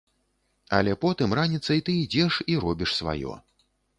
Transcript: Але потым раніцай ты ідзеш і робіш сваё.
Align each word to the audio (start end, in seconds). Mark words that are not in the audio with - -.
Але 0.77 0.93
потым 1.03 1.35
раніцай 1.41 1.83
ты 1.89 1.97
ідзеш 2.05 2.33
і 2.53 2.57
робіш 2.63 2.97
сваё. 3.01 3.37